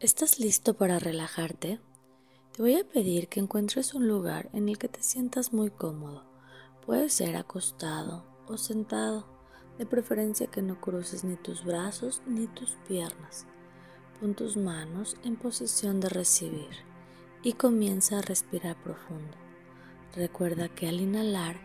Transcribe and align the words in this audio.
¿estás 0.00 0.38
listo 0.38 0.74
para 0.74 1.00
relajarte? 1.00 1.80
Te 2.52 2.62
voy 2.62 2.76
a 2.76 2.84
pedir 2.84 3.26
que 3.26 3.40
encuentres 3.40 3.94
un 3.94 4.06
lugar 4.06 4.48
en 4.52 4.68
el 4.68 4.78
que 4.78 4.88
te 4.88 5.02
sientas 5.02 5.52
muy 5.52 5.70
cómodo. 5.70 6.24
Puede 6.86 7.08
ser 7.08 7.36
acostado 7.36 8.24
o 8.46 8.56
sentado, 8.56 9.26
de 9.76 9.86
preferencia 9.86 10.46
que 10.46 10.62
no 10.62 10.80
cruces 10.80 11.24
ni 11.24 11.36
tus 11.36 11.64
brazos 11.64 12.22
ni 12.26 12.46
tus 12.46 12.76
piernas. 12.86 13.46
Pon 14.20 14.34
tus 14.34 14.56
manos 14.56 15.16
en 15.24 15.36
posición 15.36 16.00
de 16.00 16.08
recibir 16.08 16.70
y 17.42 17.54
comienza 17.54 18.18
a 18.18 18.22
respirar 18.22 18.80
profundo. 18.82 19.36
Recuerda 20.14 20.68
que 20.68 20.88
al 20.88 21.00
inhalar 21.00 21.56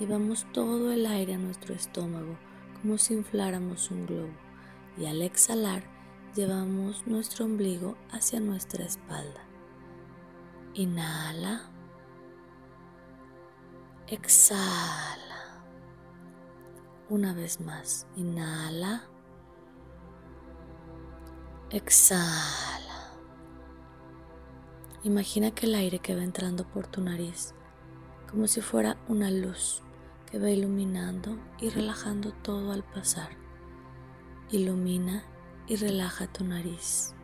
llevamos 0.00 0.46
todo 0.52 0.92
el 0.92 1.06
aire 1.06 1.34
a 1.34 1.38
nuestro 1.38 1.74
estómago 1.74 2.38
como 2.80 2.96
si 2.96 3.14
infláramos 3.14 3.90
un 3.90 4.06
globo 4.06 4.32
y 4.98 5.06
al 5.06 5.22
exhalar 5.22 5.91
llevamos 6.34 7.06
nuestro 7.06 7.44
ombligo 7.44 7.96
hacia 8.10 8.40
nuestra 8.40 8.84
espalda. 8.84 9.42
Inhala. 10.74 11.62
Exhala. 14.06 15.62
Una 17.10 17.34
vez 17.34 17.60
más. 17.60 18.06
Inhala. 18.16 19.04
Exhala. 21.70 23.12
Imagina 25.04 25.50
que 25.50 25.66
el 25.66 25.74
aire 25.74 25.98
que 25.98 26.14
va 26.14 26.22
entrando 26.22 26.64
por 26.64 26.86
tu 26.86 27.02
nariz, 27.02 27.54
como 28.30 28.46
si 28.46 28.60
fuera 28.60 28.96
una 29.08 29.30
luz 29.30 29.82
que 30.30 30.38
va 30.38 30.50
iluminando 30.50 31.36
y 31.60 31.68
relajando 31.68 32.32
todo 32.32 32.72
al 32.72 32.84
pasar. 32.84 33.30
Ilumina 34.50 35.24
y 35.66 35.76
relaja 35.76 36.26
tu 36.26 36.44
nariz. 36.44 37.14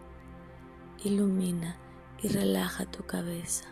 Ilumina 1.04 1.76
y 2.22 2.28
relaja 2.28 2.86
tu 2.86 3.04
cabeza. 3.04 3.66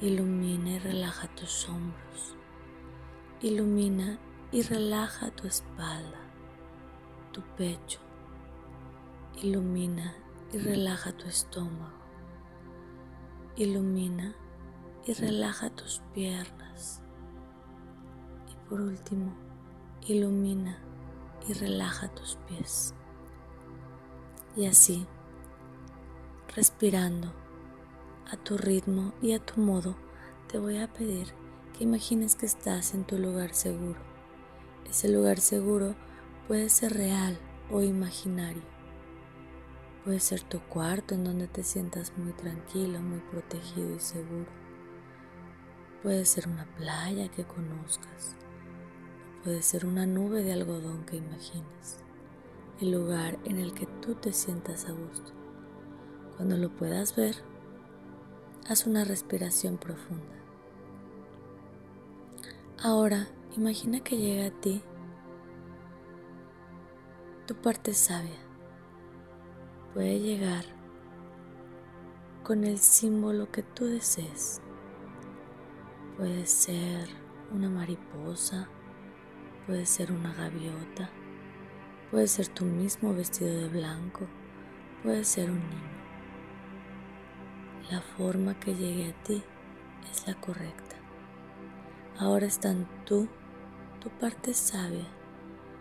Ilumina 0.00 0.70
y 0.70 0.78
relaja 0.78 1.28
tus 1.34 1.68
hombros. 1.68 2.36
Ilumina 3.40 4.18
y 4.52 4.62
relaja 4.62 5.30
tu 5.30 5.46
espalda, 5.46 6.20
tu 7.32 7.42
pecho. 7.56 8.00
Ilumina 9.42 10.14
y 10.52 10.58
relaja 10.58 11.12
tu 11.12 11.26
estómago. 11.26 12.02
Ilumina 13.56 14.34
y 15.06 15.14
relaja 15.14 15.70
tus 15.70 16.00
piernas. 16.14 17.02
Y 18.50 18.68
por 18.68 18.80
último, 18.80 19.32
ilumina 20.06 20.78
y 21.48 21.52
relaja 21.54 22.08
tus 22.08 22.36
pies. 22.48 22.94
Y 24.54 24.66
así, 24.66 25.06
respirando 26.54 27.32
a 28.30 28.36
tu 28.36 28.58
ritmo 28.58 29.14
y 29.22 29.32
a 29.32 29.38
tu 29.38 29.58
modo, 29.60 29.96
te 30.46 30.58
voy 30.58 30.76
a 30.76 30.92
pedir 30.92 31.28
que 31.72 31.84
imagines 31.84 32.34
que 32.34 32.44
estás 32.44 32.92
en 32.92 33.04
tu 33.04 33.16
lugar 33.16 33.54
seguro. 33.54 33.98
Ese 34.90 35.08
lugar 35.08 35.40
seguro 35.40 35.94
puede 36.48 36.68
ser 36.68 36.92
real 36.92 37.38
o 37.70 37.80
imaginario. 37.80 38.62
Puede 40.04 40.20
ser 40.20 40.42
tu 40.42 40.60
cuarto 40.60 41.14
en 41.14 41.24
donde 41.24 41.46
te 41.46 41.62
sientas 41.62 42.12
muy 42.18 42.32
tranquilo, 42.32 43.00
muy 43.00 43.20
protegido 43.20 43.94
y 43.96 44.00
seguro. 44.00 44.50
Puede 46.02 46.26
ser 46.26 46.46
una 46.46 46.66
playa 46.76 47.28
que 47.28 47.44
conozcas. 47.44 48.36
Puede 49.44 49.62
ser 49.62 49.86
una 49.86 50.04
nube 50.04 50.42
de 50.42 50.52
algodón 50.52 51.06
que 51.06 51.16
imagines 51.16 52.02
el 52.82 52.90
lugar 52.90 53.38
en 53.44 53.58
el 53.58 53.72
que 53.74 53.86
tú 53.86 54.16
te 54.16 54.32
sientas 54.32 54.86
a 54.86 54.92
gusto. 54.92 55.32
Cuando 56.36 56.56
lo 56.56 56.68
puedas 56.68 57.14
ver, 57.14 57.36
haz 58.68 58.86
una 58.86 59.04
respiración 59.04 59.78
profunda. 59.78 60.34
Ahora 62.82 63.28
imagina 63.56 64.00
que 64.00 64.16
llega 64.16 64.46
a 64.48 64.60
ti 64.60 64.82
tu 67.46 67.54
parte 67.54 67.94
sabia. 67.94 68.40
Puede 69.94 70.18
llegar 70.18 70.64
con 72.42 72.64
el 72.64 72.78
símbolo 72.78 73.52
que 73.52 73.62
tú 73.62 73.84
desees. 73.84 74.60
Puede 76.16 76.46
ser 76.46 77.08
una 77.52 77.70
mariposa, 77.70 78.68
puede 79.66 79.86
ser 79.86 80.10
una 80.10 80.34
gaviota 80.34 81.10
Puede 82.12 82.28
ser 82.28 82.48
tú 82.48 82.66
mismo 82.66 83.14
vestido 83.14 83.50
de 83.50 83.68
blanco, 83.68 84.26
puede 85.02 85.24
ser 85.24 85.50
un 85.50 85.60
niño. 85.60 85.92
La 87.90 88.02
forma 88.02 88.60
que 88.60 88.74
llegue 88.74 89.08
a 89.08 89.24
ti 89.24 89.42
es 90.10 90.26
la 90.26 90.34
correcta. 90.38 90.96
Ahora 92.18 92.44
están 92.44 92.86
tú, 93.06 93.28
tu 93.98 94.10
parte 94.10 94.52
sabia 94.52 95.08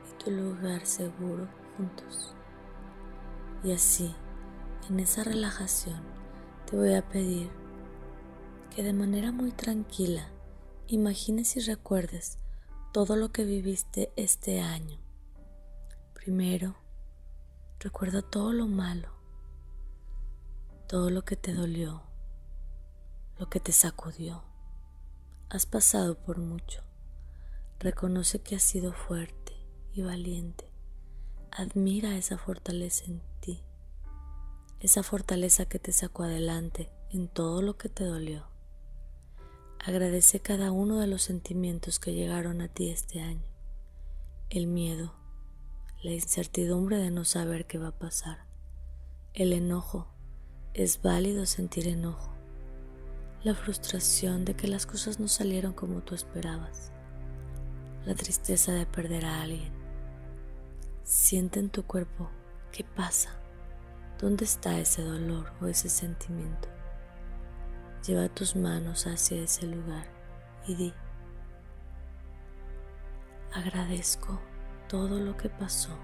y 0.09 0.23
tu 0.23 0.31
lugar 0.31 0.85
seguro 0.85 1.49
juntos. 1.75 2.33
Y 3.65 3.73
así, 3.73 4.15
en 4.89 5.01
esa 5.01 5.25
relajación, 5.25 5.99
te 6.65 6.77
voy 6.77 6.93
a 6.93 7.05
pedir 7.09 7.49
que 8.73 8.83
de 8.83 8.93
manera 8.93 9.33
muy 9.33 9.51
tranquila 9.51 10.29
imagines 10.87 11.57
y 11.57 11.59
recuerdes 11.59 12.39
todo 12.93 13.17
lo 13.17 13.33
que 13.33 13.43
viviste 13.43 14.13
este 14.15 14.61
año 14.61 15.10
Primero, 16.23 16.75
recuerda 17.79 18.21
todo 18.21 18.53
lo 18.53 18.67
malo, 18.67 19.09
todo 20.87 21.09
lo 21.09 21.25
que 21.25 21.35
te 21.35 21.51
dolió, 21.51 22.03
lo 23.39 23.49
que 23.49 23.59
te 23.59 23.71
sacudió. 23.71 24.43
Has 25.49 25.65
pasado 25.65 26.13
por 26.13 26.37
mucho. 26.37 26.83
Reconoce 27.79 28.39
que 28.39 28.55
has 28.55 28.61
sido 28.61 28.93
fuerte 28.93 29.55
y 29.93 30.03
valiente. 30.03 30.69
Admira 31.51 32.15
esa 32.15 32.37
fortaleza 32.37 33.05
en 33.05 33.23
ti, 33.39 33.63
esa 34.79 35.01
fortaleza 35.01 35.65
que 35.65 35.79
te 35.79 35.91
sacó 35.91 36.21
adelante 36.21 36.91
en 37.09 37.29
todo 37.29 37.63
lo 37.63 37.79
que 37.79 37.89
te 37.89 38.03
dolió. 38.03 38.45
Agradece 39.83 40.39
cada 40.39 40.71
uno 40.71 40.99
de 40.99 41.07
los 41.07 41.23
sentimientos 41.23 41.97
que 41.97 42.13
llegaron 42.13 42.61
a 42.61 42.67
ti 42.67 42.91
este 42.91 43.21
año. 43.21 43.49
El 44.51 44.67
miedo, 44.67 45.15
la 46.03 46.11
incertidumbre 46.11 46.97
de 46.97 47.11
no 47.11 47.25
saber 47.25 47.67
qué 47.67 47.77
va 47.77 47.89
a 47.89 47.99
pasar, 47.99 48.45
el 49.35 49.53
enojo, 49.53 50.07
es 50.73 50.99
válido 51.03 51.45
sentir 51.45 51.87
enojo, 51.87 52.33
la 53.43 53.53
frustración 53.53 54.43
de 54.43 54.55
que 54.55 54.67
las 54.67 54.87
cosas 54.87 55.19
no 55.19 55.27
salieron 55.27 55.73
como 55.73 56.01
tú 56.01 56.15
esperabas, 56.15 56.91
la 58.03 58.15
tristeza 58.15 58.71
de 58.71 58.87
perder 58.87 59.25
a 59.25 59.43
alguien. 59.43 59.71
Siente 61.03 61.59
en 61.59 61.69
tu 61.69 61.83
cuerpo 61.83 62.31
qué 62.71 62.83
pasa, 62.83 63.35
dónde 64.19 64.45
está 64.45 64.79
ese 64.79 65.03
dolor 65.03 65.53
o 65.61 65.67
ese 65.67 65.87
sentimiento. 65.87 66.67
Lleva 68.07 68.27
tus 68.27 68.55
manos 68.55 69.05
hacia 69.05 69.43
ese 69.43 69.67
lugar 69.67 70.07
y 70.65 70.73
di, 70.73 70.93
agradezco 73.53 74.39
todo 74.91 75.21
lo 75.21 75.37
que 75.37 75.47
pasó. 75.47 75.97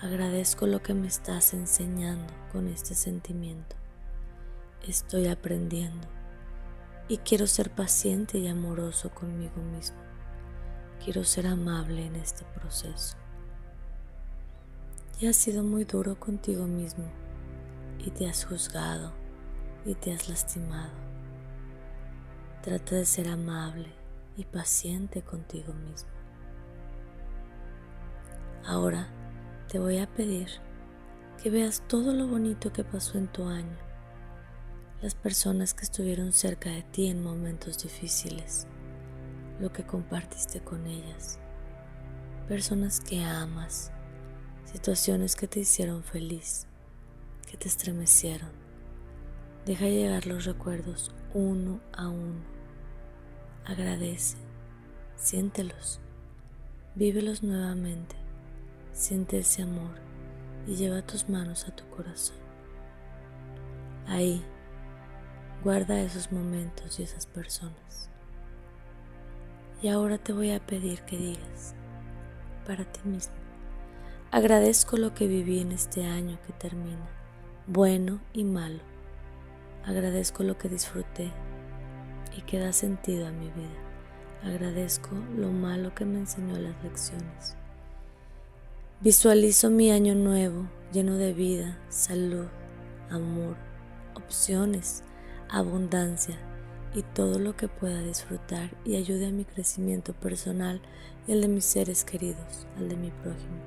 Agradezco 0.00 0.68
lo 0.68 0.84
que 0.84 0.94
me 0.94 1.08
estás 1.08 1.52
enseñando 1.52 2.32
con 2.52 2.68
este 2.68 2.94
sentimiento. 2.94 3.74
Estoy 4.86 5.26
aprendiendo 5.26 6.06
y 7.08 7.16
quiero 7.18 7.48
ser 7.48 7.70
paciente 7.70 8.38
y 8.38 8.46
amoroso 8.46 9.10
conmigo 9.10 9.56
mismo. 9.56 9.98
Quiero 11.04 11.24
ser 11.24 11.48
amable 11.48 12.06
en 12.06 12.14
este 12.14 12.44
proceso. 12.44 13.16
Ya 15.18 15.30
has 15.30 15.36
sido 15.36 15.64
muy 15.64 15.82
duro 15.82 16.20
contigo 16.20 16.68
mismo 16.68 17.10
y 17.98 18.10
te 18.10 18.28
has 18.28 18.44
juzgado 18.44 19.12
y 19.84 19.96
te 19.96 20.14
has 20.14 20.28
lastimado. 20.28 20.92
Trata 22.62 22.94
de 22.94 23.06
ser 23.06 23.26
amable 23.26 23.88
y 24.36 24.44
paciente 24.44 25.22
contigo 25.22 25.72
mismo. 25.72 26.11
Ahora 28.64 29.08
te 29.68 29.80
voy 29.80 29.98
a 29.98 30.06
pedir 30.06 30.48
que 31.42 31.50
veas 31.50 31.82
todo 31.88 32.12
lo 32.14 32.28
bonito 32.28 32.72
que 32.72 32.84
pasó 32.84 33.18
en 33.18 33.26
tu 33.26 33.48
año, 33.48 33.76
las 35.00 35.16
personas 35.16 35.74
que 35.74 35.82
estuvieron 35.82 36.32
cerca 36.32 36.70
de 36.70 36.82
ti 36.82 37.08
en 37.08 37.24
momentos 37.24 37.82
difíciles, 37.82 38.68
lo 39.58 39.72
que 39.72 39.82
compartiste 39.82 40.60
con 40.60 40.86
ellas, 40.86 41.40
personas 42.46 43.00
que 43.00 43.24
amas, 43.24 43.90
situaciones 44.64 45.34
que 45.34 45.48
te 45.48 45.58
hicieron 45.58 46.04
feliz, 46.04 46.68
que 47.50 47.56
te 47.56 47.66
estremecieron. 47.66 48.50
Deja 49.66 49.86
llegar 49.86 50.26
los 50.26 50.44
recuerdos 50.44 51.12
uno 51.34 51.80
a 51.92 52.08
uno. 52.08 52.42
Agradece, 53.64 54.36
siéntelos, 55.16 56.00
vívelos 56.94 57.42
nuevamente, 57.42 58.21
siente 58.92 59.38
ese 59.38 59.62
amor 59.62 60.00
y 60.66 60.76
lleva 60.76 61.02
tus 61.02 61.28
manos 61.28 61.66
a 61.66 61.74
tu 61.74 61.88
corazón. 61.88 62.36
Ahí, 64.06 64.44
guarda 65.62 66.00
esos 66.00 66.32
momentos 66.32 66.98
y 66.98 67.02
esas 67.02 67.26
personas. 67.26 68.10
Y 69.80 69.88
ahora 69.88 70.18
te 70.18 70.32
voy 70.32 70.52
a 70.52 70.64
pedir 70.64 71.00
que 71.02 71.16
digas 71.16 71.74
para 72.66 72.84
ti 72.84 73.00
mismo, 73.04 73.34
agradezco 74.30 74.96
lo 74.96 75.14
que 75.14 75.26
viví 75.26 75.60
en 75.60 75.72
este 75.72 76.04
año 76.04 76.38
que 76.46 76.52
termina, 76.52 77.08
bueno 77.66 78.20
y 78.32 78.44
malo. 78.44 78.80
Agradezco 79.84 80.44
lo 80.44 80.56
que 80.58 80.68
disfruté 80.68 81.32
y 82.36 82.42
que 82.42 82.58
da 82.58 82.72
sentido 82.72 83.26
a 83.26 83.32
mi 83.32 83.50
vida. 83.50 83.82
Agradezco 84.44 85.10
lo 85.36 85.50
malo 85.50 85.92
que 85.94 86.04
me 86.04 86.20
enseñó 86.20 86.56
las 86.56 86.80
lecciones. 86.84 87.56
Visualizo 89.02 89.68
mi 89.68 89.90
año 89.90 90.14
nuevo 90.14 90.68
lleno 90.92 91.16
de 91.16 91.32
vida, 91.32 91.76
salud, 91.88 92.46
amor, 93.10 93.56
opciones, 94.14 95.02
abundancia 95.48 96.38
y 96.94 97.02
todo 97.02 97.40
lo 97.40 97.56
que 97.56 97.66
pueda 97.66 98.00
disfrutar 98.00 98.70
y 98.84 98.94
ayude 98.94 99.26
a 99.26 99.32
mi 99.32 99.44
crecimiento 99.44 100.12
personal 100.12 100.80
y 101.26 101.32
al 101.32 101.40
de 101.40 101.48
mis 101.48 101.64
seres 101.64 102.04
queridos, 102.04 102.68
al 102.78 102.88
de 102.88 102.96
mi 102.96 103.10
prójimo. 103.10 103.58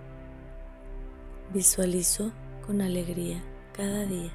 Visualizo 1.53 2.31
con 2.65 2.79
alegría 2.79 3.43
cada 3.73 4.05
día. 4.05 4.31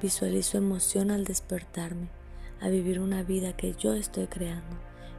Visualizo 0.00 0.58
emoción 0.58 1.10
al 1.10 1.24
despertarme, 1.24 2.08
a 2.60 2.68
vivir 2.68 3.00
una 3.00 3.24
vida 3.24 3.56
que 3.56 3.74
yo 3.74 3.94
estoy 3.94 4.28
creando 4.28 4.76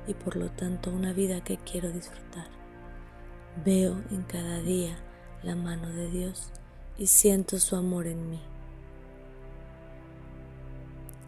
y 0.07 0.13
por 0.13 0.37
lo 0.37 0.49
tanto 0.51 0.89
una 0.89 1.11
vida 1.11 1.43
que 1.43 1.57
quiero 1.57 1.91
disfrutar. 1.91 2.60
Veo 3.57 4.01
en 4.09 4.23
cada 4.23 4.59
día 4.61 4.97
la 5.43 5.55
mano 5.55 5.89
de 5.89 6.09
Dios 6.09 6.51
y 6.97 7.07
siento 7.07 7.59
su 7.59 7.75
amor 7.75 8.07
en 8.07 8.29
mí. 8.29 8.41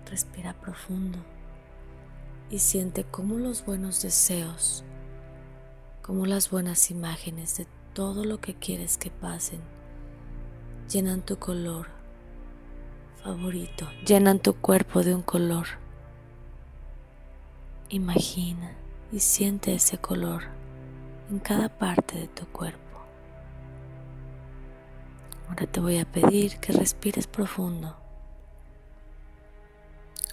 Respira 0.09 0.53
profundo 0.53 1.19
y 2.49 2.59
siente 2.59 3.03
cómo 3.03 3.37
los 3.37 3.65
buenos 3.65 4.01
deseos, 4.01 4.85
como 6.01 6.25
las 6.25 6.49
buenas 6.49 6.89
imágenes 6.91 7.57
de 7.57 7.67
todo 7.93 8.23
lo 8.23 8.39
que 8.39 8.55
quieres 8.55 8.97
que 8.97 9.11
pasen, 9.11 9.59
llenan 10.89 11.23
tu 11.23 11.37
color 11.37 11.87
favorito, 13.21 13.87
llenan 14.07 14.39
tu 14.39 14.53
cuerpo 14.55 15.03
de 15.03 15.13
un 15.13 15.23
color. 15.23 15.67
Imagina 17.89 18.71
y 19.11 19.19
siente 19.19 19.75
ese 19.75 19.97
color 19.97 20.52
en 21.33 21.39
cada 21.39 21.68
parte 21.68 22.15
de 22.15 22.27
tu 22.27 22.45
cuerpo. 22.45 23.00
Ahora 25.50 25.65
te 25.65 25.80
voy 25.80 25.97
a 25.97 26.06
pedir 26.06 26.59
que 26.59 26.71
respires 26.74 27.25
profundo. 27.25 27.97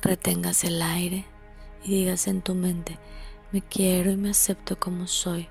Retengas 0.03 0.63
el 0.65 0.83
aire 0.83 1.25
y 1.83 1.93
digas 1.93 2.27
en 2.27 2.43
tu 2.43 2.55
mente, 2.55 2.99
me 3.51 3.63
quiero 3.63 4.11
y 4.11 4.17
me 4.17 4.31
acepto 4.31 4.79
como 4.79 5.07
soy, 5.07 5.49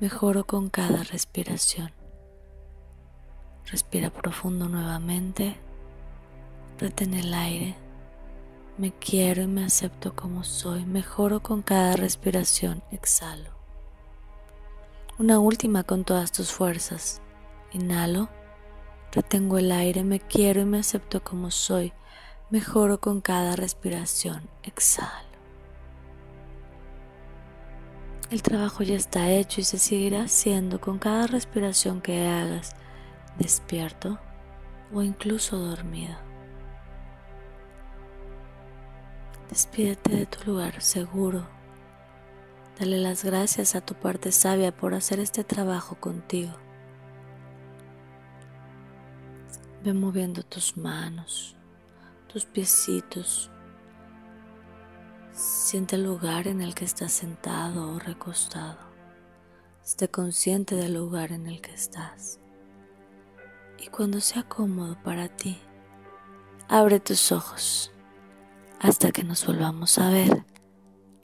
mejoro 0.00 0.44
con 0.48 0.68
cada 0.68 1.04
respiración. 1.04 1.92
Respira 3.66 4.10
profundo 4.10 4.68
nuevamente, 4.68 5.56
retén 6.76 7.14
el 7.14 7.32
aire, 7.34 7.76
me 8.78 8.92
quiero 8.92 9.42
y 9.42 9.46
me 9.46 9.64
acepto 9.64 10.16
como 10.16 10.42
soy, 10.42 10.84
mejoro 10.86 11.40
con 11.40 11.62
cada 11.62 11.94
respiración, 11.94 12.82
exhalo. 12.90 13.57
Una 15.18 15.38
última 15.40 15.82
con 15.82 16.04
todas 16.04 16.32
tus 16.32 16.52
fuerzas, 16.52 17.20
inhalo 17.72 18.28
Retengo 19.10 19.56
el 19.56 19.72
aire, 19.72 20.04
me 20.04 20.20
quiero 20.20 20.60
y 20.60 20.64
me 20.66 20.78
acepto 20.78 21.24
como 21.24 21.50
soy. 21.50 21.92
Mejoro 22.50 23.00
con 23.00 23.20
cada 23.20 23.56
respiración. 23.56 24.48
Exhalo. 24.62 25.28
El 28.30 28.42
trabajo 28.42 28.82
ya 28.82 28.94
está 28.94 29.30
hecho 29.30 29.62
y 29.62 29.64
se 29.64 29.78
seguirá 29.78 30.24
haciendo 30.24 30.80
con 30.80 30.98
cada 30.98 31.26
respiración 31.26 32.02
que 32.02 32.26
hagas, 32.26 32.76
despierto 33.38 34.18
o 34.92 35.02
incluso 35.02 35.56
dormido. 35.56 36.14
Despídete 39.48 40.14
de 40.14 40.26
tu 40.26 40.50
lugar 40.50 40.82
seguro. 40.82 41.57
Dale 42.78 42.98
las 42.98 43.24
gracias 43.24 43.74
a 43.74 43.80
tu 43.80 43.94
parte 43.94 44.30
sabia 44.30 44.76
por 44.76 44.94
hacer 44.94 45.18
este 45.18 45.42
trabajo 45.42 45.96
contigo. 45.96 46.52
Ve 49.82 49.92
moviendo 49.92 50.44
tus 50.44 50.76
manos, 50.76 51.56
tus 52.28 52.44
piecitos. 52.44 53.50
Siente 55.32 55.96
el 55.96 56.04
lugar 56.04 56.46
en 56.46 56.60
el 56.60 56.76
que 56.76 56.84
estás 56.84 57.10
sentado 57.10 57.94
o 57.94 57.98
recostado. 57.98 58.78
Esté 59.84 60.08
consciente 60.08 60.76
del 60.76 60.94
lugar 60.94 61.32
en 61.32 61.48
el 61.48 61.60
que 61.60 61.74
estás. 61.74 62.38
Y 63.78 63.88
cuando 63.88 64.20
sea 64.20 64.44
cómodo 64.44 64.96
para 65.02 65.28
ti, 65.28 65.58
abre 66.68 67.00
tus 67.00 67.32
ojos. 67.32 67.90
Hasta 68.78 69.10
que 69.10 69.24
nos 69.24 69.44
volvamos 69.44 69.98
a 69.98 70.10
ver, 70.10 70.44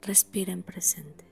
respira 0.01 0.51
en 0.51 0.61
presente. 0.61 1.24